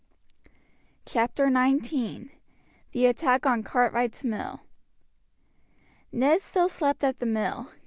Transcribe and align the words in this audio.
CHAPTER 1.05 1.47
XIX: 1.51 2.29
THE 2.91 3.05
ATTACK 3.05 3.45
ON 3.45 3.61
CARTWRIGHT'S 3.61 4.23
MILL 4.23 4.61
Ned 6.11 6.41
still 6.41 6.69
slept 6.69 7.03
at 7.03 7.19
the 7.19 7.27
mill. 7.27 7.69